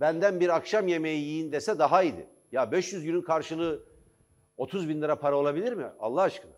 [0.00, 2.26] benden bir akşam yemeği yiyin dese daha iyiydi.
[2.52, 3.82] Ya 500 günün karşılığı
[4.56, 5.86] 30 bin lira para olabilir mi?
[6.00, 6.52] Allah aşkına.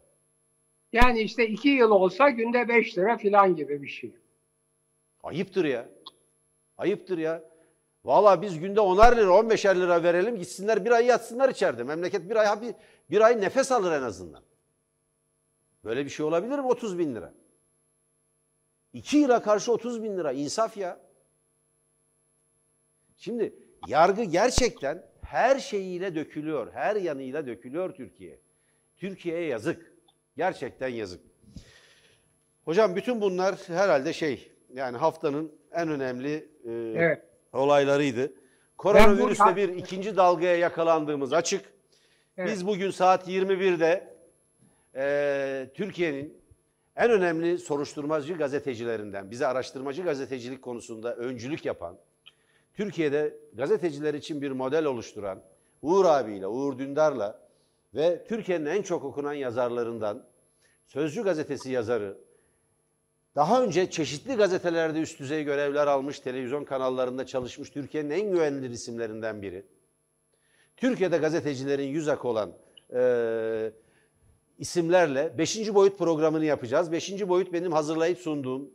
[0.93, 4.15] Yani işte iki yıl olsa günde 5 lira falan gibi bir şey.
[5.23, 5.89] Ayıptır ya.
[6.79, 7.43] Ayıptır ya.
[8.05, 11.85] Valla biz günde 10'ar lira 15'er lira verelim gitsinler bir ay yatsınlar içeride.
[11.85, 12.75] Memleket bir ay, bir,
[13.11, 14.43] bir ay nefes alır en azından.
[15.85, 17.33] Böyle bir şey olabilir mi 30 bin lira?
[18.93, 21.01] 2 yıla karşı 30 bin lira insaf ya.
[23.17, 23.55] Şimdi
[23.89, 28.41] yargı gerçekten her şeyiyle dökülüyor, her yanıyla dökülüyor Türkiye.
[28.97, 29.93] Türkiye'ye yazık.
[30.37, 31.21] Gerçekten yazık.
[32.65, 37.23] Hocam bütün bunlar herhalde şey yani haftanın en önemli e, Evet.
[37.53, 38.33] olaylarıydı.
[39.51, 41.65] Bu- bir ikinci dalgaya yakalandığımız açık.
[42.37, 42.51] Evet.
[42.51, 44.15] Biz bugün saat 21'de
[44.97, 46.43] e, Türkiye'nin
[46.97, 51.99] en önemli soruşturmacı gazetecilerinden, bize araştırmacı gazetecilik konusunda öncülük yapan,
[52.75, 55.43] Türkiye'de gazeteciler için bir model oluşturan
[55.83, 57.41] Uğur abiyle, Uğur Dündar'la
[57.95, 60.25] ve Türkiye'nin en çok okunan yazarlarından
[60.87, 62.19] Sözcü gazetesi yazarı,
[63.37, 69.43] daha önce çeşitli gazetelerde üst düzey görevler almış, televizyon kanallarında çalışmış Türkiye'nin en güvenilir isimlerinden
[69.43, 69.65] biri.
[70.77, 72.53] Türkiye'de gazetecilerin yüz akı olan
[72.95, 73.73] e,
[74.59, 75.75] isimlerle 5.
[75.75, 76.93] boyut programını yapacağız.
[76.93, 77.29] 5.
[77.29, 78.71] boyut benim hazırlayıp sunduğum,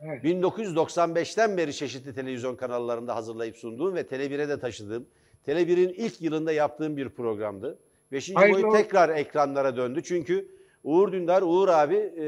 [0.00, 0.24] Evet.
[0.24, 5.06] 1995'ten beri çeşitli televizyon kanallarında hazırlayıp sunduğum ve Tele1'e de taşıdığım,
[5.46, 7.78] Tele1'in ilk yılında yaptığım bir programdı.
[8.12, 8.34] 5.
[8.34, 10.02] Hayırlı boyut tekrar ekranlara döndü.
[10.04, 10.48] Çünkü
[10.84, 12.26] Uğur Dündar, Uğur abi e,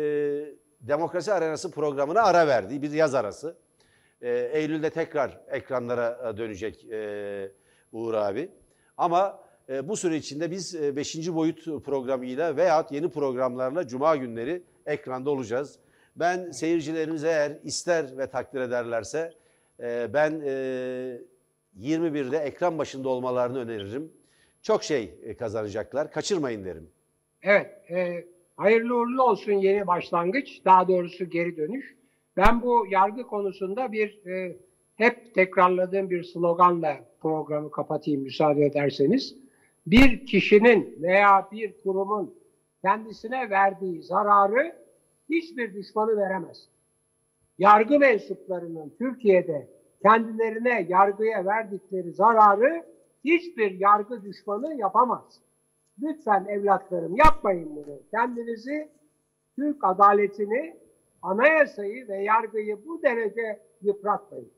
[0.83, 2.83] Demokrasi Arenası programına ara verdi.
[2.83, 3.57] Bir yaz arası.
[4.23, 7.51] E, Eylül'de tekrar ekranlara e, dönecek e,
[7.93, 8.51] Uğur abi.
[8.97, 11.35] Ama e, bu süre içinde biz 5.
[11.35, 15.79] boyut programıyla veyahut yeni programlarla Cuma günleri ekranda olacağız.
[16.17, 19.33] Ben seyircilerimize eğer ister ve takdir ederlerse
[19.81, 21.21] e, ben e,
[21.81, 24.13] 21'de ekran başında olmalarını öneririm.
[24.63, 26.11] Çok şey e, kazanacaklar.
[26.11, 26.91] Kaçırmayın derim.
[27.43, 28.25] Evet, e,
[28.63, 31.97] hayırlı uğurlu olsun yeni başlangıç, daha doğrusu geri dönüş.
[32.37, 34.57] Ben bu yargı konusunda bir e,
[34.97, 39.37] hep tekrarladığım bir sloganla programı kapatayım müsaade ederseniz.
[39.87, 42.35] Bir kişinin veya bir kurumun
[42.83, 44.77] kendisine verdiği zararı
[45.31, 46.69] hiçbir düşmanı veremez.
[47.59, 49.69] Yargı mensuplarının Türkiye'de
[50.03, 52.85] kendilerine yargıya verdikleri zararı
[53.25, 55.41] hiçbir yargı düşmanı yapamaz.
[56.03, 58.01] Lütfen evlatlarım yapmayın bunu.
[58.11, 58.89] Kendinizi
[59.57, 60.77] Türk adaletini,
[61.23, 64.53] anayasayı ve yargıyı bu derece yıpratmayın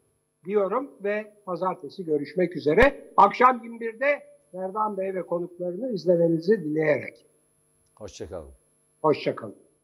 [0.45, 3.12] diyorum ve pazartesi görüşmek üzere.
[3.16, 4.22] Akşam 21'de
[4.55, 7.26] Erdoğan Bey ve konuklarını izlemenizi dileyerek.
[7.95, 8.51] Hoşçakalın.
[9.03, 9.63] Hoşçakalın.